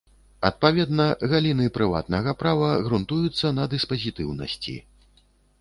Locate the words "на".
3.61-3.71